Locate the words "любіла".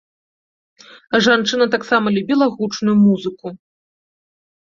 2.17-2.45